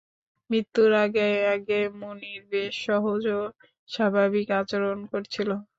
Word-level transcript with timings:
মৃত্যুর 0.49 0.91
আগে-আগে 1.03 1.69
মুনির 1.99 2.41
বেশ 2.51 2.73
সহজ 2.85 3.23
ও 3.33 3.41
স্বাভাবিক 3.89 4.47
আচরণ 4.59 4.99
করছিল। 5.11 5.49